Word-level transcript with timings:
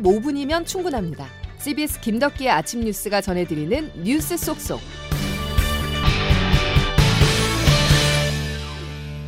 45분이면 0.00 0.66
충분합니다. 0.66 1.26
CBS 1.58 2.00
김덕기의 2.00 2.50
아침 2.50 2.80
뉴스가 2.80 3.20
전해드리는 3.20 4.02
뉴스 4.02 4.36
속속. 4.36 4.80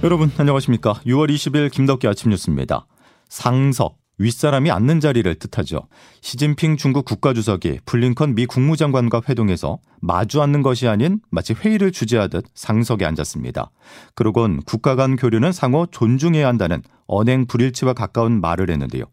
여러분 0.03 0.31
안녕하십니까? 0.37 0.95
6월 1.07 1.31
20일 1.31 1.71
김덕기 1.71 2.07
아침 2.07 2.31
뉴스입니다. 2.31 2.87
상석 3.29 3.97
윗사람이 4.19 4.71
앉는 4.71 5.01
자리를 5.01 5.35
뜻하죠. 5.37 5.89
시진핑 6.21 6.77
중국 6.77 7.05
국가주석이 7.05 7.81
블링컨 7.85 8.35
미 8.35 8.47
국무장관과 8.47 9.23
회동해서 9.29 9.79
마주 10.01 10.41
앉는 10.41 10.63
것이 10.63 10.89
아닌 10.89 11.21
마치 11.31 11.53
회의를 11.53 11.93
주재하듯 11.93 12.47
상석에 12.55 13.05
앉았습니다. 13.05 13.71
그러곤 14.15 14.63
국가 14.63 14.97
간 14.97 15.17
교류는 15.17 15.53
상호 15.53 15.87
존중해야 15.87 16.47
한다는 16.47 16.83
언행 17.07 17.47
불일치와 17.47 17.93
가까운 17.93 18.41
말을 18.41 18.71
했는데요. 18.71 19.05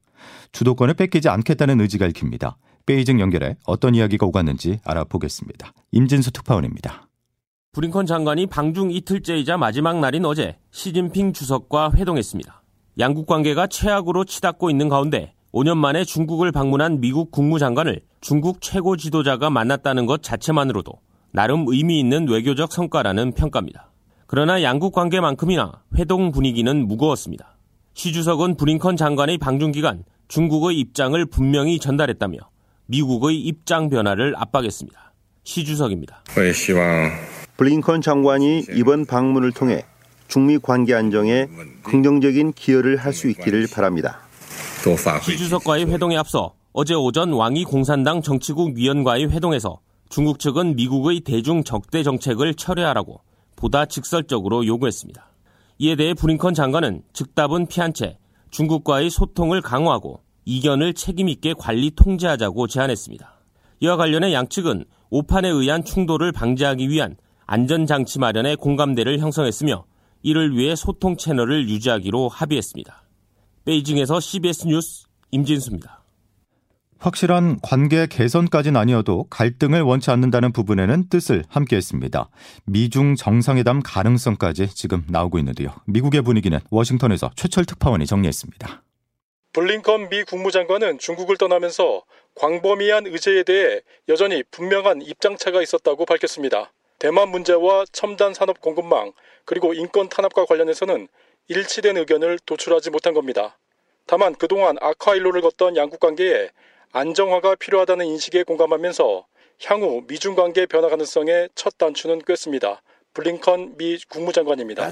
주도권을 0.51 0.93
뺏기지 0.93 1.29
않겠다는 1.29 1.81
의지가 1.81 2.05
읽힙니다. 2.07 2.57
베이징 2.85 3.19
연결해 3.19 3.55
어떤 3.65 3.95
이야기가 3.95 4.25
오갔는지 4.25 4.79
알아보겠습니다. 4.83 5.73
임진수 5.91 6.31
특파원입니다. 6.31 7.07
브링컨 7.71 8.05
장관이 8.05 8.47
방중 8.47 8.91
이틀째이자 8.91 9.57
마지막 9.57 9.99
날인 9.99 10.25
어제 10.25 10.57
시진핑 10.71 11.33
주석과 11.33 11.93
회동했습니다. 11.95 12.61
양국 12.99 13.25
관계가 13.25 13.67
최악으로 13.67 14.25
치닫고 14.25 14.69
있는 14.69 14.89
가운데 14.89 15.33
5년 15.53 15.77
만에 15.77 16.03
중국을 16.03 16.51
방문한 16.51 16.99
미국 16.99 17.31
국무장관을 17.31 18.01
중국 18.21 18.61
최고 18.61 18.95
지도자가 18.97 19.49
만났다는 19.49 20.05
것 20.05 20.21
자체만으로도 20.21 20.93
나름 21.31 21.65
의미 21.67 21.99
있는 21.99 22.27
외교적 22.27 22.71
성과라는 22.71 23.33
평가입니다. 23.33 23.91
그러나 24.27 24.61
양국 24.61 24.93
관계만큼이나 24.93 25.83
회동 25.97 26.31
분위기는 26.31 26.87
무거웠습니다. 26.87 27.57
시 27.93 28.13
주석은 28.13 28.55
브링컨 28.57 28.97
장관의 28.97 29.37
방중 29.37 29.71
기간 29.71 30.03
중국의 30.27 30.79
입장을 30.79 31.23
분명히 31.25 31.79
전달했다며 31.79 32.37
미국의 32.87 33.39
입장 33.39 33.89
변화를 33.89 34.33
압박했습니다. 34.37 35.13
시 35.43 35.65
주석입니다. 35.65 36.23
블링컨 37.57 38.01
장관이 38.01 38.65
이번 38.75 39.05
방문을 39.05 39.51
통해 39.51 39.85
중미 40.27 40.59
관계 40.59 40.93
안정에 40.95 41.47
긍정적인 41.83 42.53
기여를 42.53 42.97
할 42.97 43.13
수 43.13 43.29
있기를 43.29 43.67
바랍니다. 43.73 44.21
시 45.21 45.37
주석과의 45.37 45.85
회동에 45.87 46.17
앞서 46.17 46.53
어제 46.73 46.93
오전 46.95 47.31
왕이 47.33 47.65
공산당 47.65 48.21
정치국 48.21 48.75
위원과의 48.75 49.29
회동에서 49.29 49.79
중국 50.09 50.39
측은 50.39 50.75
미국의 50.75 51.21
대중 51.21 51.63
적대 51.63 52.03
정책을 52.03 52.55
철회하라고 52.55 53.21
보다 53.55 53.85
직설적으로 53.85 54.65
요구했습니다. 54.65 55.25
이에 55.79 55.95
대해 55.95 56.13
브링컨 56.13 56.53
장관은 56.53 57.03
즉답은 57.13 57.67
피한 57.67 57.93
채 57.93 58.17
중국과의 58.53 59.09
소통을 59.09 59.61
강화하고 59.61 60.21
이견을 60.45 60.93
책임있게 60.93 61.55
관리 61.57 61.89
통제하자고 61.89 62.67
제안했습니다. 62.67 63.33
이와 63.79 63.97
관련해 63.97 64.31
양측은 64.31 64.85
오판에 65.09 65.49
의한 65.49 65.83
충돌을 65.83 66.31
방지하기 66.31 66.87
위한 66.89 67.17
안전장치 67.47 68.19
마련에 68.19 68.55
공감대를 68.55 69.17
형성했으며 69.19 69.85
이를 70.21 70.55
위해 70.55 70.75
소통 70.75 71.17
채널을 71.17 71.67
유지하기로 71.67 72.29
합의했습니다. 72.29 73.03
베이징에서 73.65 74.19
CBS 74.19 74.67
뉴스 74.67 75.07
임진수입니다. 75.31 76.02
확실한 77.03 77.59
관계 77.61 78.07
개선까지는 78.07 78.79
아니어도 78.79 79.25
갈등을 79.29 79.81
원치 79.81 80.09
않는다는 80.09 80.53
부분에는 80.53 81.09
뜻을 81.09 81.43
함께했습니다. 81.49 82.29
미중 82.65 83.15
정상회담 83.15 83.81
가능성까지 83.83 84.73
지금 84.73 85.03
나오고 85.09 85.37
있는데요. 85.39 85.75
미국의 85.85 86.21
분위기는 86.21 86.57
워싱턴에서 86.71 87.31
최철 87.35 87.65
특파원이 87.65 88.05
정리했습니다. 88.05 88.83
블링컨 89.51 90.09
미 90.09 90.23
국무장관은 90.23 90.97
중국을 90.97 91.35
떠나면서 91.35 92.03
광범위한 92.35 93.07
의제에 93.07 93.43
대해 93.43 93.81
여전히 94.07 94.41
분명한 94.49 95.01
입장차가 95.01 95.61
있었다고 95.61 96.05
밝혔습니다. 96.05 96.71
대만 96.99 97.27
문제와 97.29 97.83
첨단 97.91 98.33
산업 98.33 98.61
공급망 98.61 99.11
그리고 99.43 99.73
인권 99.73 100.07
탄압과 100.07 100.45
관련해서는 100.45 101.09
일치된 101.49 101.97
의견을 101.97 102.39
도출하지 102.45 102.91
못한 102.91 103.13
겁니다. 103.13 103.57
다만 104.07 104.35
그동안 104.35 104.77
악화일로를 104.79 105.41
걷던 105.41 105.75
양국 105.75 105.99
관계에 105.99 106.49
안정화가 106.95 107.55
필요하다는 107.55 108.05
인식에 108.05 108.43
공감하면서 108.43 109.25
향후 109.65 110.03
미중 110.07 110.35
관계 110.35 110.67
변화 110.67 110.89
가능성의 110.89 111.49
첫 111.55 111.75
단추는 111.79 112.19
꿰습니다. 112.19 112.83
블링컨 113.15 113.77
미 113.77 113.97
국무장관입니다. 114.07 114.91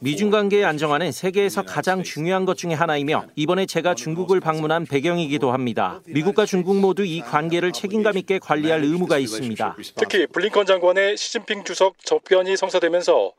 미중 0.00 0.30
관계의 0.30 0.64
안정화는 0.64 1.10
세계에서 1.10 1.62
가장 1.62 2.04
중요한 2.04 2.44
것 2.44 2.56
중에 2.56 2.74
하나이며 2.74 3.26
이번에 3.34 3.66
제가 3.66 3.94
중국을 3.94 4.38
방문한 4.38 4.86
배경이기도 4.86 5.50
합니다. 5.50 6.00
미국과 6.06 6.46
중국 6.46 6.76
모두 6.76 7.04
이 7.04 7.20
관계를 7.20 7.72
책임감 7.72 8.18
있게 8.18 8.38
관리할 8.38 8.84
의무가 8.84 9.18
있습니다. 9.18 9.76
특히 9.96 10.28
블링컨 10.28 10.66
장관의 10.66 11.16
시진핑 11.16 11.64
주석 11.64 11.98
접견이 12.04 12.56
성사되면서 12.56 13.32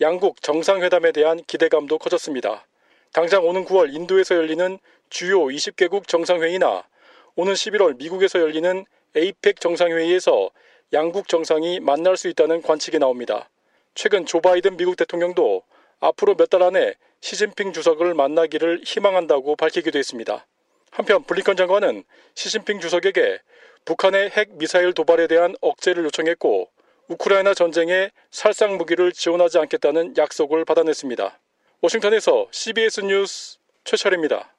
양국 0.00 0.40
정상회담에 0.40 1.12
대한 1.12 1.42
기대감도 1.46 1.98
커졌습니다. 1.98 2.64
당장 3.12 3.46
오는 3.46 3.66
9월 3.66 3.94
인도에서 3.94 4.34
열리는 4.34 4.78
주요 5.10 5.40
20개국 5.44 6.08
정상회의나 6.08 6.84
오는 7.36 7.52
11월 7.52 7.96
미국에서 7.96 8.40
열리는 8.40 8.84
에이펙 9.16 9.60
정상회의에서 9.60 10.50
양국 10.92 11.26
정상이 11.28 11.80
만날 11.80 12.16
수 12.16 12.28
있다는 12.28 12.62
관측이 12.62 12.98
나옵니다. 13.00 13.50
최근 13.94 14.24
조 14.24 14.40
바이든 14.40 14.76
미국 14.76 14.96
대통령도 14.96 15.62
앞으로 16.00 16.36
몇 16.36 16.48
달 16.48 16.62
안에 16.62 16.94
시진핑 17.20 17.72
주석을 17.72 18.14
만나기를 18.14 18.82
희망한다고 18.84 19.56
밝히기도 19.56 19.98
했습니다. 19.98 20.46
한편 20.90 21.24
블링컨 21.24 21.56
장관은 21.56 22.04
시진핑 22.34 22.78
주석에게 22.80 23.40
북한의 23.84 24.30
핵 24.30 24.56
미사일 24.56 24.92
도발에 24.92 25.26
대한 25.26 25.56
억제를 25.60 26.04
요청했고 26.04 26.68
우크라이나 27.08 27.54
전쟁에 27.54 28.10
살상 28.30 28.76
무기를 28.76 29.10
지원하지 29.12 29.58
않겠다는 29.58 30.16
약속을 30.16 30.64
받아냈습니다. 30.64 31.38
워싱턴에서 31.80 32.46
CBS 32.50 33.00
뉴스 33.00 33.58
최철입니다. 33.82 34.53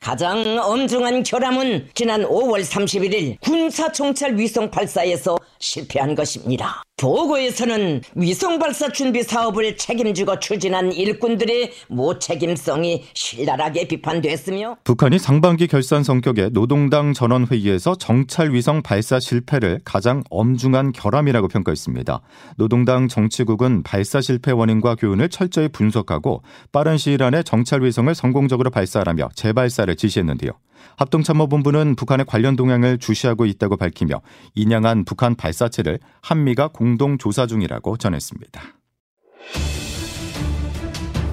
가장 0.00 0.58
엄중한 0.58 1.22
결함은 1.24 1.90
지난 1.92 2.22
5월 2.22 2.64
31일 2.64 3.38
군사정찰 3.40 4.34
위성 4.38 4.70
발사에서 4.70 5.36
실패한 5.60 6.14
것입니다. 6.14 6.82
보고에서는 6.96 8.02
위성 8.16 8.58
발사 8.58 8.88
준비 8.88 9.22
사업을 9.22 9.76
책임지고 9.76 10.38
추진한 10.38 10.92
일꾼들의 10.92 11.72
무책임성이 11.88 13.04
신랄하게 13.14 13.88
비판됐으며 13.88 14.76
북한이 14.84 15.18
상반기 15.18 15.66
결산 15.66 16.02
성격의 16.02 16.50
노동당 16.52 17.14
전원회의에서 17.14 17.94
정찰 17.94 18.52
위성 18.52 18.82
발사 18.82 19.18
실패를 19.18 19.80
가장 19.84 20.22
엄중한 20.28 20.92
결함이라고 20.92 21.48
평가했습니다. 21.48 22.20
노동당 22.56 23.08
정치국은 23.08 23.82
발사 23.82 24.20
실패 24.20 24.52
원인과 24.52 24.96
교훈을 24.96 25.30
철저히 25.30 25.68
분석하고 25.68 26.42
빠른 26.72 26.98
시일 26.98 27.22
안에 27.22 27.42
정찰 27.42 27.82
위성을 27.82 28.14
성공적으로 28.14 28.70
발사하라며 28.70 29.30
재발사를 29.34 29.94
지시했는데요. 29.96 30.52
합동참모본부는 30.96 31.96
북한의 31.96 32.26
관련 32.26 32.56
동향을 32.56 32.98
주시하고 32.98 33.46
있다고 33.46 33.76
밝히며 33.76 34.20
인양한 34.54 35.04
북한 35.04 35.34
발사체를 35.34 35.98
한미가 36.22 36.68
공동 36.68 37.18
조사 37.18 37.46
중이라고 37.46 37.96
전했습니다. 37.96 38.62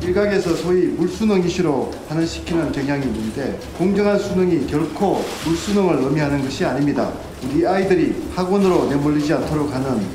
일각에서 0.07 0.55
소위 0.55 0.85
물수능 0.85 1.43
이슈로 1.43 1.91
환원시키는 2.07 2.71
경향이 2.71 3.05
있는데 3.07 3.59
공정한 3.77 4.17
수능이 4.17 4.65
결코 4.67 5.21
물수능을 5.45 5.97
의미하는 5.97 6.41
것이 6.41 6.63
아닙니다. 6.63 7.11
우리 7.43 7.67
아이들이 7.67 8.15
학원으로 8.33 8.89
내몰리지 8.89 9.33
않도록 9.33 9.73
하는 9.73 10.07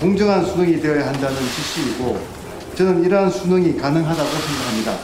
공정한 0.00 0.44
수능이 0.44 0.80
되어야 0.80 1.06
한다는 1.06 1.36
지시이고 1.36 2.20
저는 2.74 3.04
이러한 3.04 3.30
수능이 3.30 3.76
가능하다고 3.76 4.28
생각합니다. 4.28 4.98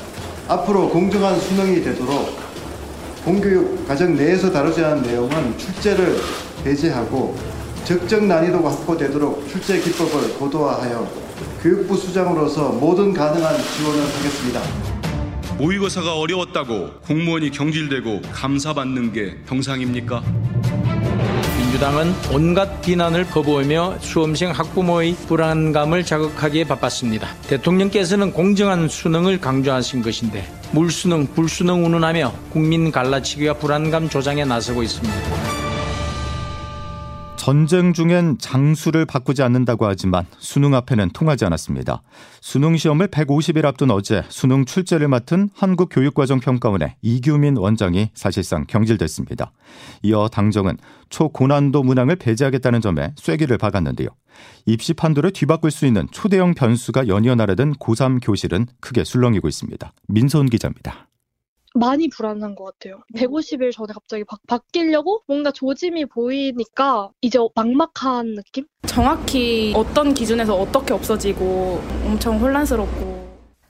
앞으로 0.49 0.89
공정한 0.91 1.39
수능이 1.39 1.83
되도록 1.83 2.37
공교육 3.25 3.87
과정 3.87 4.17
내에서 4.17 4.51
다루지 4.51 4.85
않은 4.85 5.03
내용은 5.03 5.57
출제를 5.57 6.17
배제하고 6.65 7.37
적정 7.85 8.27
난이도가 8.29 8.71
확보되도록 8.71 9.49
출제 9.49 9.81
기법을 9.81 10.35
고도화하여 10.35 11.09
교육부 11.63 11.97
수장으로서 11.97 12.71
모든 12.71 13.13
가능한 13.13 13.57
지원을 13.77 14.03
하겠습니다. 14.03 14.61
모의고사가 15.59 16.17
어려웠다고 16.17 17.01
공무원이 17.07 17.51
경질되고 17.51 18.23
감사받는 18.33 19.13
게 19.13 19.37
정상입니까? 19.47 20.23
민주당은 21.59 22.13
온갖 22.33 22.83
비난을 22.83 23.27
거부하며 23.31 23.99
수험생 24.01 24.51
학부모의 24.51 25.15
불안감을 25.29 26.05
자극하기에 26.05 26.65
바빴습니다. 26.65 27.29
대통령께서는 27.49 28.33
공정한 28.33 28.89
수능을 28.89 29.41
강조하신 29.41 30.03
것인데 30.03 30.47
물수능, 30.73 31.27
불수능 31.35 31.85
운운하며 31.85 32.33
국민 32.51 32.91
갈라치기와 32.91 33.55
불안감 33.55 34.09
조장에 34.09 34.45
나서고 34.45 34.83
있습니다. 34.83 35.52
전쟁 37.45 37.93
중엔 37.93 38.39
장수를 38.39 39.05
바꾸지 39.05 39.43
않는다고 39.43 39.87
하지만 39.87 40.27
수능 40.39 40.77
앞에는 40.77 41.11
통하지 41.11 41.45
않았습니다. 41.45 42.01
수능 42.41 42.77
시험을 42.77 43.09
150일 43.09 43.65
앞둔 43.65 43.91
어제 43.91 44.23
수능 44.29 44.65
출제를 44.65 45.09
맡은 45.09 45.51
한국교육과정평가원의 45.53 46.95
이규민 47.03 47.57
원장이 47.57 48.11
사실상 48.15 48.65
경질됐습니다. 48.69 49.51
이어 50.05 50.29
당정은 50.29 50.77
초고난도 51.11 51.83
문항을 51.83 52.15
배제하겠다는 52.15 52.81
점에 52.81 53.13
쐐기를 53.17 53.59
박았는데요. 53.59 54.11
입시 54.67 54.95
판도를 54.95 55.33
뒤바꿀 55.33 55.73
수 55.73 55.85
있는 55.85 56.07
초대형 56.13 56.55
변수가 56.55 57.09
연이어 57.09 57.35
나르던 57.35 57.75
고3 57.75 58.21
교실은 58.23 58.69
크게 58.79 59.03
술렁이고 59.03 59.49
있습니다. 59.49 59.93
민소은 60.07 60.47
기자입니다. 60.47 61.09
많이 61.75 62.09
불안한 62.09 62.55
것 62.55 62.65
같아요. 62.65 63.01
150일 63.17 63.73
전에 63.73 63.93
갑자기 63.93 64.25
바, 64.25 64.37
바뀌려고 64.47 65.23
뭔가 65.27 65.51
조짐이 65.51 66.07
보이니까 66.07 67.11
이제 67.21 67.39
막막한 67.55 68.35
느낌? 68.35 68.67
정확히 68.87 69.73
어떤 69.75 70.15
기준에서 70.15 70.55
어떻게 70.55 70.93
없어지고 70.93 71.83
엄청 72.07 72.39
혼란스럽고 72.39 73.23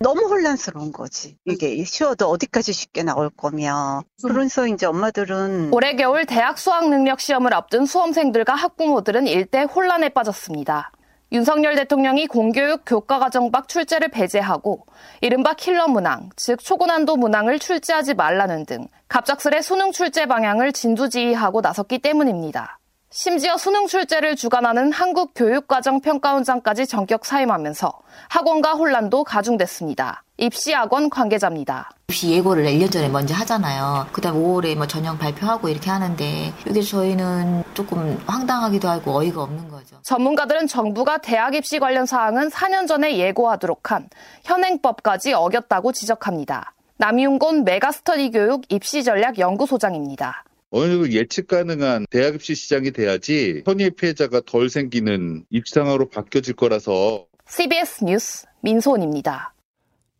너무 0.02 0.22
혼란스러운 0.22 0.90
거지. 0.92 1.36
이게 1.44 1.84
쉬워도 1.84 2.28
어디까지 2.28 2.72
쉽게 2.72 3.04
나올 3.04 3.30
거며. 3.30 4.02
그래서 4.22 4.66
이제 4.66 4.84
엄마들은 4.84 5.72
올해 5.72 5.94
겨울 5.94 6.26
대학 6.26 6.58
수학 6.58 6.88
능력 6.88 7.20
시험을 7.20 7.54
앞둔 7.54 7.86
수험생들과 7.86 8.54
학부모들은 8.54 9.28
일대 9.28 9.62
혼란에 9.62 10.08
빠졌습니다. 10.08 10.90
윤석열 11.32 11.76
대통령이 11.76 12.26
공교육 12.26 12.82
교과과정박 12.84 13.66
출제를 13.66 14.08
배제하고 14.08 14.84
이른바 15.22 15.54
킬러 15.54 15.88
문항, 15.88 16.28
즉 16.36 16.62
초고난도 16.62 17.16
문항을 17.16 17.58
출제하지 17.58 18.12
말라는 18.12 18.66
등 18.66 18.86
갑작스레 19.08 19.62
수능 19.62 19.92
출제 19.92 20.26
방향을 20.26 20.72
진두지휘하고 20.72 21.62
나섰기 21.62 22.00
때문입니다. 22.00 22.78
심지어 23.14 23.58
수능 23.58 23.86
출제를 23.86 24.36
주관하는 24.36 24.90
한국교육과정평가원장까지 24.90 26.86
전격 26.86 27.26
사임하면서 27.26 27.92
학원과 28.30 28.72
혼란도 28.72 29.24
가중됐습니다. 29.24 30.24
입시학원 30.38 31.10
관계자입니다. 31.10 31.90
입시 32.08 32.30
예고를 32.30 32.64
1년 32.64 32.90
전에 32.90 33.10
먼저 33.10 33.34
하잖아요. 33.34 34.06
그 34.12 34.22
다음 34.22 34.42
5월에 34.42 34.76
뭐 34.76 34.86
전형 34.86 35.18
발표하고 35.18 35.68
이렇게 35.68 35.90
하는데 35.90 36.54
이게 36.66 36.80
저희는 36.80 37.64
조금 37.74 38.18
황당하기도 38.26 38.88
하고 38.88 39.18
어이가 39.18 39.42
없는 39.42 39.68
거죠. 39.68 40.00
전문가들은 40.00 40.66
정부가 40.66 41.18
대학 41.18 41.54
입시 41.54 41.78
관련 41.78 42.06
사항은 42.06 42.48
4년 42.48 42.88
전에 42.88 43.18
예고하도록 43.18 43.92
한 43.92 44.08
현행법까지 44.44 45.34
어겼다고 45.34 45.92
지적합니다. 45.92 46.72
남윤곤 46.96 47.64
메가스터디 47.64 48.30
교육 48.30 48.62
입시전략 48.72 49.38
연구소장입니다. 49.38 50.44
어느 50.72 50.90
정도 50.90 51.12
예측 51.12 51.46
가능한 51.48 52.06
대학 52.10 52.34
입시 52.34 52.54
시장이 52.54 52.90
돼야지 52.92 53.62
선의의 53.66 53.90
피해자가 53.90 54.40
덜 54.46 54.70
생기는 54.70 55.44
입시 55.50 55.74
상황으로 55.74 56.08
바뀌어질 56.08 56.54
거라서 56.54 57.26
CBS 57.46 58.04
뉴스 58.04 58.46
민소은입니다. 58.62 59.54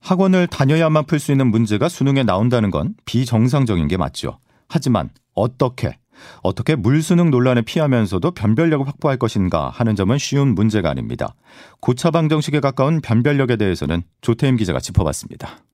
학원을 0.00 0.48
다녀야만 0.48 1.06
풀 1.06 1.18
수 1.18 1.32
있는 1.32 1.46
문제가 1.46 1.88
수능에 1.88 2.22
나온다는 2.22 2.70
건 2.70 2.94
비정상적인 3.06 3.88
게 3.88 3.96
맞죠. 3.96 4.38
하지만 4.68 5.10
어떻게 5.32 5.96
어떻게 6.42 6.76
물수능 6.76 7.30
논란을 7.30 7.62
피하면서도 7.62 8.32
변별력을 8.32 8.86
확보할 8.86 9.16
것인가 9.16 9.70
하는 9.70 9.96
점은 9.96 10.18
쉬운 10.18 10.54
문제가 10.54 10.90
아닙니다. 10.90 11.34
고차 11.80 12.10
방정식에 12.10 12.60
가까운 12.60 13.00
변별력에 13.00 13.56
대해서는 13.56 14.02
조태임 14.20 14.56
기자가 14.56 14.80
짚어봤습니다. 14.80 15.64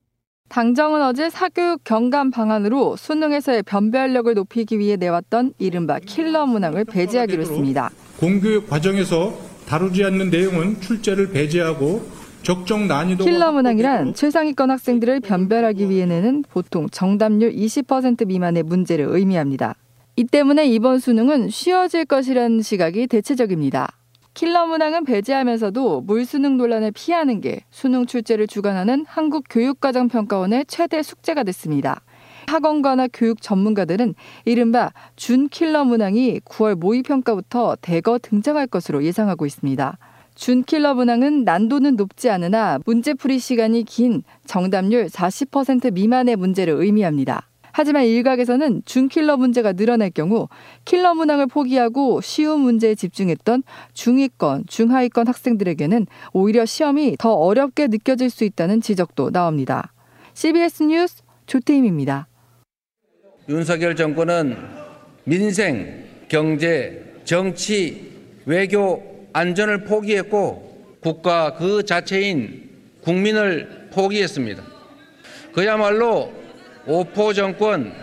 당정은 0.49 1.03
어제 1.03 1.29
사교육 1.29 1.83
경감 1.83 2.31
방안으로 2.31 2.95
수능에서의 2.95 3.63
변별력을 3.63 4.33
높이기 4.33 4.79
위해 4.79 4.95
내왔던 4.95 5.53
이른바 5.59 5.99
킬러 5.99 6.47
문항을 6.47 6.85
배제하기로 6.85 7.41
했습니다. 7.41 7.91
공교육 8.19 8.67
과정에서 8.67 9.31
다루지 9.67 10.03
않는 10.05 10.31
내용은 10.31 10.81
출제를 10.81 11.29
배제하고 11.29 12.03
적정 12.41 12.87
난이도 12.87 13.25
킬러 13.25 13.51
문항이란 13.51 14.15
최상위권 14.15 14.71
학생들을 14.71 15.19
변별하기 15.19 15.87
위해 15.89 16.07
내는 16.07 16.43
보통 16.49 16.89
정답률 16.89 17.53
20% 17.53 18.25
미만의 18.25 18.63
문제를 18.63 19.05
의미합니다. 19.07 19.75
이 20.15 20.23
때문에 20.23 20.65
이번 20.65 20.99
수능은 20.99 21.49
쉬워질 21.49 22.05
것이라는 22.05 22.61
시각이 22.63 23.05
대체적입니다. 23.05 23.98
킬러 24.33 24.67
문항은 24.67 25.05
배제하면서도 25.05 26.01
물수능 26.01 26.57
논란을 26.57 26.91
피하는 26.91 27.41
게 27.41 27.61
수능 27.71 28.05
출제를 28.05 28.47
주관하는 28.47 29.05
한국교육과정평가원의 29.07 30.65
최대 30.67 31.01
숙제가 31.01 31.43
됐습니다. 31.43 32.01
학원가나 32.47 33.07
교육 33.11 33.41
전문가들은 33.41 34.15
이른바 34.45 34.91
준 35.15 35.49
킬러 35.49 35.83
문항이 35.85 36.39
9월 36.41 36.75
모의평가부터 36.75 37.77
대거 37.81 38.19
등장할 38.19 38.67
것으로 38.67 39.03
예상하고 39.03 39.45
있습니다. 39.45 39.97
준 40.35 40.63
킬러 40.63 40.93
문항은 40.93 41.43
난도는 41.43 41.95
높지 41.97 42.29
않으나 42.29 42.79
문제풀이 42.85 43.39
시간이 43.39 43.83
긴 43.83 44.23
정답률 44.45 45.07
40% 45.07 45.91
미만의 45.93 46.37
문제를 46.37 46.73
의미합니다. 46.73 47.48
하지만 47.79 48.03
일각에서는 48.03 48.81
준킬러 48.83 49.37
문제가 49.37 49.71
늘어날 49.71 50.09
경우 50.09 50.49
킬러 50.83 51.15
문항을 51.15 51.47
포기하고 51.47 52.19
쉬운 52.19 52.59
문제에 52.59 52.93
집중했던 52.93 53.63
중위권, 53.93 54.65
중하위권 54.67 55.29
학생들에게는 55.29 56.05
오히려 56.33 56.65
시험이 56.65 57.15
더 57.17 57.31
어렵게 57.31 57.87
느껴질 57.87 58.29
수 58.31 58.43
있다는 58.43 58.81
지적도 58.81 59.31
나옵니다. 59.31 59.93
CBS 60.33 60.83
뉴스 60.83 61.23
조태임입니다. 61.45 62.27
윤석열 63.47 63.95
정권은 63.95 64.57
민생, 65.23 66.03
경제, 66.27 67.21
정치, 67.23 68.11
외교, 68.45 69.29
안전을 69.31 69.85
포기했고 69.85 70.97
국가 70.99 71.55
그 71.55 71.85
자체인 71.85 72.71
국민을 73.03 73.87
포기했습니다. 73.93 74.63
그야말로 75.53 76.39
오포 76.89 77.33
정권, 77.33 77.93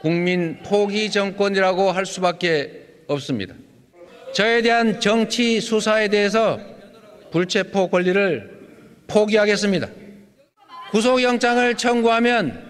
국민 0.00 0.58
포기 0.64 1.12
정권이라고 1.12 1.92
할 1.92 2.04
수밖에 2.04 3.04
없습니다. 3.06 3.54
저에 4.34 4.62
대한 4.62 4.98
정치 4.98 5.60
수사에 5.60 6.08
대해서 6.08 6.58
불체포 7.30 7.86
권리를 7.86 8.50
포기하겠습니다. 9.06 9.86
구속영장을 10.90 11.76
청구하면 11.76 12.68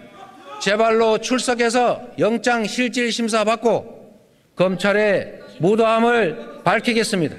제발로 0.61 1.17
출석해서 1.17 2.03
영장 2.19 2.65
실질 2.65 3.11
심사 3.11 3.43
받고 3.43 4.21
검찰의 4.55 5.39
무도함을 5.57 6.61
밝히겠습니다. 6.63 7.35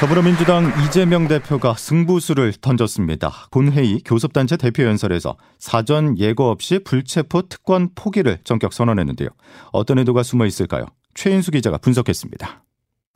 더불어민주당 0.00 0.72
이재명 0.84 1.26
대표가 1.26 1.74
승부수를 1.74 2.52
던졌습니다. 2.60 3.32
본회의 3.50 4.00
교섭단체 4.04 4.56
대표연설에서 4.56 5.36
사전 5.58 6.16
예고 6.20 6.50
없이 6.50 6.78
불체포 6.78 7.48
특권 7.48 7.88
포기를 7.96 8.38
전격 8.44 8.72
선언했는데요. 8.72 9.28
어떤 9.72 9.98
의도가 9.98 10.22
숨어 10.22 10.46
있을까요? 10.46 10.86
최인수 11.14 11.50
기자가 11.50 11.78
분석했습니다. 11.78 12.62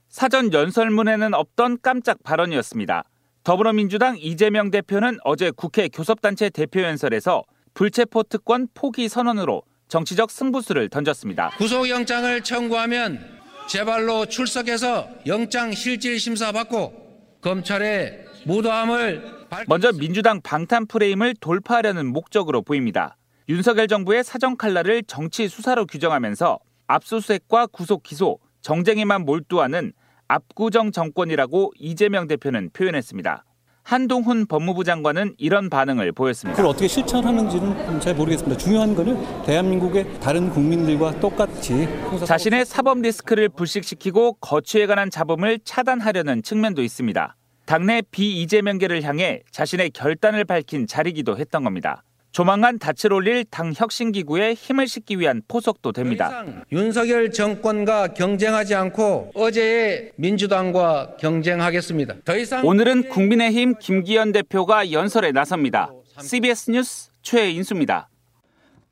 사전 0.08 0.52
연설문에는 0.52 1.34
없던 1.34 1.78
깜짝 1.82 2.20
발언이었습니다. 2.24 3.04
더불어민주당 3.44 4.16
이재명 4.18 4.72
대표는 4.72 5.18
어제 5.22 5.52
국회 5.52 5.86
교섭단체 5.86 6.50
대표연설에서 6.50 7.44
불체포 7.74 8.24
특권 8.24 8.66
포기 8.74 9.08
선언으로 9.08 9.62
정치적 9.86 10.32
승부수를 10.32 10.88
던졌습니다. 10.88 11.50
구속영장을 11.58 12.42
청구하면 12.42 13.41
제발로 13.72 14.26
출석해서 14.26 15.08
영장 15.24 15.72
실질 15.72 16.20
심사 16.20 16.52
받고 16.52 16.92
검찰의 17.40 18.26
무도함을 18.44 19.46
먼저 19.66 19.90
민주당 19.92 20.42
방탄 20.42 20.84
프레임을 20.84 21.36
돌파하려는 21.40 22.04
목적으로 22.04 22.60
보입니다. 22.60 23.16
윤석열 23.48 23.88
정부의 23.88 24.24
사정 24.24 24.58
칼날을 24.58 25.04
정치 25.04 25.48
수사로 25.48 25.86
규정하면서 25.86 26.58
압수수색과 26.86 27.68
구속 27.68 28.02
기소, 28.02 28.40
정쟁에만 28.60 29.24
몰두하는 29.24 29.94
압구정 30.28 30.92
정권이라고 30.92 31.72
이재명 31.78 32.26
대표는 32.26 32.72
표현했습니다. 32.74 33.42
한동훈 33.82 34.46
법무부 34.46 34.84
장관은 34.84 35.34
이런 35.38 35.68
반응을 35.68 36.12
보였습니다. 36.12 36.56
그걸 36.56 36.70
어떻게 36.70 36.88
실천하는지는 36.88 38.00
잘 38.00 38.14
모르겠습니다. 38.14 38.56
중요한 38.56 38.94
거는 38.94 39.44
대한민국의 39.44 40.20
다른 40.20 40.50
국민들과 40.50 41.18
똑같이 41.20 41.88
자신의 42.24 42.64
사법 42.64 43.00
리스크를 43.00 43.48
불식시키고 43.48 44.34
거취에 44.34 44.86
관한 44.86 45.10
잡음을 45.10 45.58
차단하려는 45.64 46.42
측면도 46.42 46.82
있습니다. 46.82 47.36
당내 47.66 48.02
비이재명계를 48.10 49.02
향해 49.02 49.40
자신의 49.50 49.90
결단을 49.90 50.44
밝힌 50.44 50.86
자리기도 50.86 51.38
했던 51.38 51.64
겁니다. 51.64 52.02
조만간 52.32 52.78
닻을 52.78 53.12
올릴 53.12 53.44
당 53.44 53.72
혁신기구에 53.76 54.54
힘을 54.54 54.88
싣기 54.88 55.20
위한 55.20 55.42
포석도 55.48 55.92
됩니다. 55.92 56.44
윤석열 56.72 57.30
정권과 57.30 58.08
경쟁하지 58.14 58.74
않고 58.74 59.32
어제의 59.34 60.12
민주당과 60.16 61.16
경쟁하겠습니다. 61.20 62.14
더 62.24 62.36
이상 62.36 62.66
오늘은 62.66 63.10
국민의힘 63.10 63.74
김기현 63.78 64.32
대표가 64.32 64.90
연설에 64.90 65.32
나섭니다. 65.32 65.90
CBS 66.20 66.70
뉴스 66.70 67.10
최인수입니다. 67.20 68.08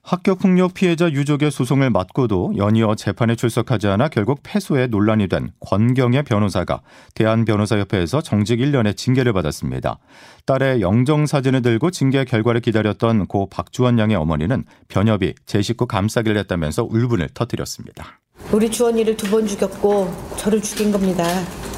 학교 0.03 0.35
폭력 0.35 0.73
피해자 0.75 1.11
유족의 1.11 1.51
소송을 1.51 1.91
맡고도 1.91 2.55
연이어 2.57 2.95
재판에 2.95 3.37
출석하지 3.37 3.87
않아 3.89 4.09
결국 4.09 4.41
패소에 4.43 4.87
논란이 4.87 5.29
된 5.29 5.53
권경의 5.61 6.23
변호사가 6.25 6.81
대한변호사협회에서 7.15 8.23
정직 8.23 8.59
1년의 8.61 8.97
징계를 8.97 9.33
받았습니다. 9.35 9.99
딸의 10.47 10.81
영정 10.81 11.27
사진을 11.27 11.63
들고 11.63 11.91
징계 11.91 12.25
결과를 12.25 12.61
기다렸던 12.63 13.27
고 13.27 13.47
박주원 13.51 13.99
양의 13.99 14.17
어머니는 14.17 14.65
변협이 14.89 15.35
제 15.45 15.61
식구 15.61 15.87
감싸기를 15.87 16.39
했다면서 16.39 16.85
울분을 16.91 17.29
터뜨렸습니다. 17.35 18.21
우리 18.53 18.71
주원이를 18.71 19.17
두 19.17 19.31
번 19.31 19.47
죽였고 19.47 20.13
저를 20.39 20.63
죽인 20.63 20.91
겁니다. 20.91 21.25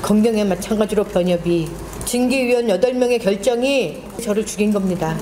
건경에 0.01 0.45
마찬가지로 0.45 1.05
변협이 1.05 1.69
징계위원 2.07 2.67
8명의 2.69 3.21
결정이 3.21 4.01
저를 4.23 4.47
죽인 4.47 4.73
겁니다. 4.73 5.17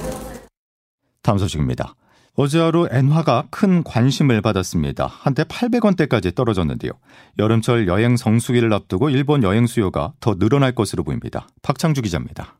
다음 1.22 1.38
소식입니다. 1.38 1.94
어제 2.42 2.58
하루 2.58 2.88
엔화가 2.90 3.48
큰 3.50 3.84
관심을 3.84 4.40
받았습니다. 4.40 5.06
한때 5.06 5.44
800원대까지 5.44 6.34
떨어졌는데요. 6.34 6.92
여름철 7.38 7.86
여행 7.86 8.16
성수기를 8.16 8.72
앞두고 8.72 9.10
일본 9.10 9.42
여행 9.42 9.66
수요가 9.66 10.14
더 10.20 10.36
늘어날 10.36 10.74
것으로 10.74 11.04
보입니다. 11.04 11.48
박창주 11.60 12.00
기자입니다. 12.00 12.58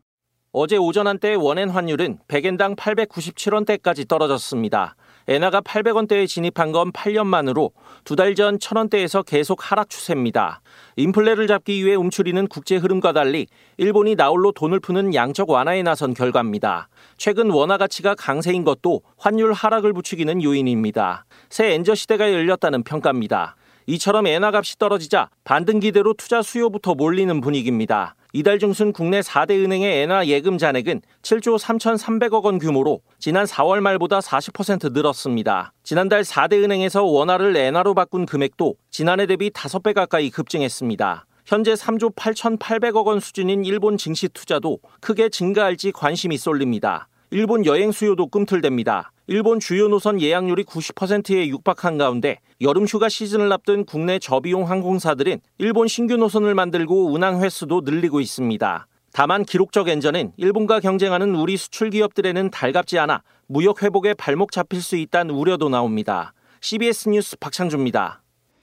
어제 0.52 0.76
오전 0.76 1.06
한때 1.06 1.34
원엔 1.34 1.70
환율은 1.70 2.18
100엔당 2.28 2.76
897원대까지 2.76 4.06
떨어졌습니다. 4.06 4.96
엔화가 5.28 5.60
800원대에 5.60 6.26
진입한 6.26 6.72
건 6.72 6.92
8년 6.92 7.26
만으로 7.26 7.72
두 8.04 8.16
달 8.16 8.34
전 8.34 8.58
1000원대에서 8.58 9.24
계속 9.24 9.70
하락 9.70 9.90
추세입니다. 9.90 10.60
인플레를 10.96 11.46
잡기 11.46 11.84
위해 11.84 11.94
움츠리는 11.94 12.46
국제 12.48 12.76
흐름과 12.76 13.12
달리 13.12 13.46
일본이 13.76 14.14
나홀로 14.14 14.52
돈을 14.52 14.80
푸는 14.80 15.14
양적 15.14 15.50
완화에 15.50 15.82
나선 15.82 16.14
결과입니다. 16.14 16.88
최근 17.16 17.50
원화 17.50 17.76
가치가 17.76 18.14
강세인 18.14 18.64
것도 18.64 19.02
환율 19.16 19.52
하락을 19.52 19.92
부추기는 19.92 20.42
요인입니다. 20.42 21.24
새 21.48 21.72
엔저 21.74 21.94
시대가 21.94 22.32
열렸다는 22.32 22.82
평가입니다. 22.82 23.56
이처럼 23.86 24.26
엔화 24.26 24.50
값이 24.54 24.78
떨어지자 24.78 25.30
반등 25.44 25.80
기대로 25.80 26.14
투자 26.14 26.42
수요부터 26.42 26.94
몰리는 26.94 27.40
분위기입니다. 27.40 28.14
이달 28.32 28.60
중순 28.60 28.92
국내 28.92 29.20
4대 29.20 29.62
은행의 29.64 30.02
엔화 30.02 30.26
예금 30.26 30.56
잔액은 30.56 31.02
7조 31.22 31.58
3,300억 31.58 32.44
원 32.44 32.58
규모로 32.58 33.00
지난 33.18 33.44
4월 33.44 33.80
말보다 33.80 34.20
40% 34.20 34.92
늘었습니다. 34.92 35.72
지난달 35.82 36.22
4대 36.22 36.62
은행에서 36.62 37.02
원화를 37.02 37.56
엔화로 37.56 37.94
바꾼 37.94 38.26
금액도 38.26 38.76
지난해 38.90 39.26
대비 39.26 39.50
5배 39.50 39.94
가까이 39.94 40.30
급증했습니다. 40.30 41.26
현재 41.44 41.75
3조 41.75 42.14
8,800억 42.14 43.06
원 43.06 43.18
수준인 43.18 43.64
일본 43.64 43.96
증시 43.96 44.28
투자도 44.28 44.78
크게 45.00 45.28
증가할지 45.28 45.90
관심이 45.90 46.37
쏠립니다. 46.37 47.08
일본 47.32 47.66
여행 47.66 47.90
수요도 47.90 48.28
꿈틀댑니다. 48.28 49.06
일본 49.32 49.60
주요 49.60 49.87
노선 49.87 50.20
예약률이 50.20 50.64
90%에 50.64 51.46
육박한 51.46 51.99
가운데 51.99 52.40
여름 52.60 52.84
휴가 52.84 53.08
시즌을 53.08 53.52
앞둔 53.52 53.84
국내 53.84 54.18
저비용 54.18 54.68
항공사들은 54.68 55.38
일본 55.58 55.87
신규 55.87 56.16
노선을 56.16 56.56
만들고 56.56 57.12
운항 57.12 57.40
횟수도 57.40 57.82
늘리고 57.84 58.18
있습니다. 58.18 58.88
다만 59.12 59.44
기록적 59.44 59.88
엔저는 59.88 60.32
일본과 60.37 60.80
경쟁하는 60.80 61.37
우리 61.37 61.56
수출 61.56 61.90
기업들에는 61.90 62.50
달갑지 62.50 62.99
않아 62.99 63.22
무역 63.46 63.84
회복에 63.84 64.14
발목 64.14 64.50
잡힐 64.50 64.82
수 64.82 64.96
있다는 64.96 65.32
우려도 65.32 65.68
나옵니다. 65.68 66.32
CBS 66.60 67.10
뉴스 67.10 67.37
박창주입니다. 67.38 68.22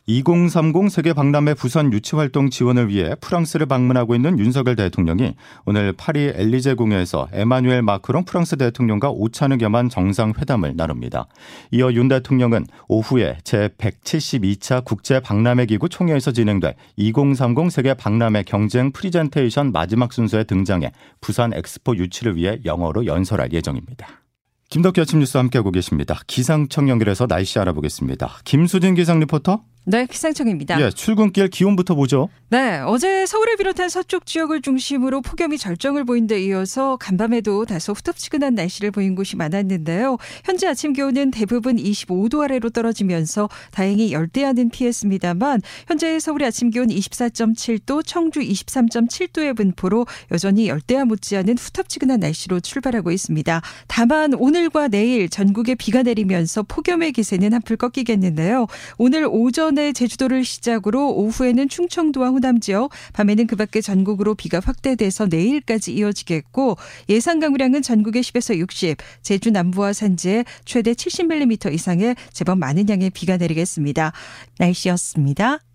2030 0.09 0.89
세계 0.89 1.11
박람회 1.11 1.53
부산 1.53 1.91
유치 1.91 2.15
활동 2.15 2.49
지원을 2.49 2.87
위해 2.87 3.13
프랑스를 3.19 3.65
방문하고 3.65 4.15
있는 4.15 4.39
윤석열 4.39 4.77
대통령이 4.77 5.35
오늘 5.65 5.91
파리 5.91 6.31
엘리제 6.33 6.75
궁에서 6.75 7.27
에마뉴엘 7.33 7.81
마크롱 7.81 8.23
프랑스 8.23 8.55
대통령과 8.55 9.09
오찬을 9.09 9.57
겸한 9.57 9.89
정상회담을 9.89 10.77
나눕니다. 10.77 11.27
이어 11.71 11.91
윤 11.91 12.07
대통령은 12.07 12.67
오후에 12.87 13.39
제172차 13.43 14.85
국제 14.85 15.19
박람회 15.19 15.65
기구 15.65 15.89
총회에서 15.89 16.31
진행될 16.31 16.75
2030 16.95 17.69
세계 17.69 17.93
박람회 17.93 18.43
경쟁 18.43 18.93
프리젠테이션 18.93 19.73
마지막 19.73 20.13
순서에 20.13 20.45
등장해 20.45 20.93
부산 21.19 21.53
엑스포 21.53 21.97
유치를 21.97 22.37
위해 22.37 22.59
영어로 22.63 23.07
연설할 23.07 23.51
예정입니다. 23.51 24.07
김덕기 24.69 25.01
아침 25.01 25.19
뉴스 25.19 25.37
함께하고 25.37 25.71
계십니다. 25.71 26.19
기상청 26.27 26.87
연결해서 26.87 27.27
날씨 27.27 27.59
알아보겠습니다. 27.59 28.39
김수진 28.45 28.95
기상 28.95 29.19
리포터. 29.19 29.63
네, 29.89 30.06
기상청입니다. 30.06 30.82
예, 30.82 30.89
출근길 30.89 31.48
기온부터 31.48 31.96
보죠. 31.96 32.27
네, 32.50 32.79
어제 32.79 33.25
서울을 33.25 33.56
비롯한 33.56 33.88
서쪽 33.88 34.25
지역을 34.25 34.62
중심으로 34.62 35.22
폭염이 35.22 35.58
절정을 35.58 36.03
보인 36.03 36.27
데 36.27 36.41
이어서 36.44 36.98
간밤에도 36.98 37.63
다소 37.63 37.94
후텁지근한 37.94 38.53
날씨를 38.53 38.91
보인 38.91 39.15
곳이 39.15 39.38
많았는데요. 39.38 40.17
현재 40.44 40.67
아침 40.67 40.91
기온은 40.91 41.32
대부분 41.32 41.77
25도 41.77 42.41
아래로 42.41 42.72
떨어지면서 42.72 43.48
다행히 43.72 44.12
열대야는 44.12 44.72
피했습니다만 44.72 45.62
현재 45.88 46.20
서울의 46.20 46.50
아침 46.50 46.70
기온 46.70 46.89
24.7도, 46.89 48.06
청주 48.06 48.41
23.7도의 48.41 49.56
분포로 49.56 50.06
여전히 50.34 50.67
열대야 50.67 51.06
못지않은 51.06 51.58
후텁지근한 51.58 52.20
날씨로 52.20 52.60
출발하고 52.60 53.12
있습니다. 53.12 53.62
다만 53.88 54.34
오늘과 54.34 54.89
내일 54.89 55.29
전국에 55.29 55.75
비가 55.75 56.03
내리면서 56.03 56.63
폭염의 56.63 57.13
기세는 57.13 57.53
한풀 57.53 57.77
꺾이겠는데요. 57.77 58.67
오늘 58.98 59.25
오전 59.32 59.76
오전에 59.77 59.93
제주도를 59.93 60.43
시작으로 60.43 61.13
오후에는 61.13 61.69
충청도와 61.69 62.29
호남 62.29 62.60
지역, 62.60 62.89
밤에는 63.13 63.46
그 63.46 63.55
밖에 63.55 63.79
전국으로 63.79 64.34
비가 64.34 64.60
확대돼서 64.60 65.27
내일까지 65.27 65.93
이어지겠고 65.93 66.77
예상 67.10 67.39
강우량은 67.39 67.84
전국에 67.84 68.22
10에서 68.22 68.57
60, 68.57 68.98
제주 69.22 69.51
남부와 69.51 69.93
산지에 69.93 70.46
최대 70.65 70.93
70mm 70.93 71.74
이상의 71.74 72.15
제법 72.34 72.57
많은 72.57 72.89
양의 72.89 73.12
비가 73.12 73.38
내리겠습니다. 73.38 74.12
날씨였습니다. 74.57 75.66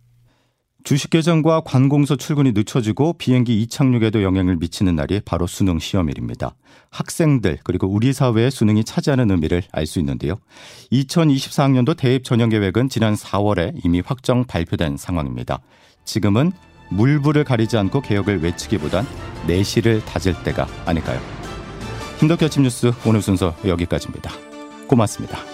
주식 0.85 1.11
계정과 1.11 1.61
관공서 1.61 2.17
출근이 2.17 2.53
늦춰지고 2.53 3.15
비행기 3.15 3.63
이착륙에도 3.63 4.23
영향을 4.23 4.57
미치는 4.57 4.97
날이 4.97 5.21
바로 5.25 5.47
수능 5.47 5.79
시험일입니다. 5.79 6.55
학생들 6.91 7.59
그리고 7.63 7.87
우리 7.87 8.13
사회의 8.13 8.51
수능이 8.51 8.85
차지하는 8.85 9.31
의미를 9.31 9.63
알 9.71 9.87
수 9.87 9.99
있는데요. 10.01 10.39
2024학년도 10.91 11.97
대입 11.97 12.25
전형 12.25 12.49
계획은 12.49 12.89
지난 12.89 13.15
4월에 13.15 13.81
이미 13.85 14.01
확정 14.05 14.45
발표된 14.45 14.97
상황입니다. 14.97 15.61
지금은 16.05 16.53
물불을 16.91 17.45
가리지 17.45 17.77
않고 17.77 18.01
개혁을 18.01 18.43
외치기보단 18.43 19.07
내실을 19.47 20.05
다질 20.05 20.35
때가 20.43 20.67
아닐까요? 20.85 21.21
힘덕기 22.19 22.45
아침 22.45 22.63
뉴스 22.63 22.93
오늘 23.07 23.23
순서 23.23 23.55
여기까지입니다. 23.65 24.31
고맙습니다. 24.87 25.52